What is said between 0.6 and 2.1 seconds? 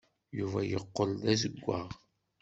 yeqqel d azewwaɣ.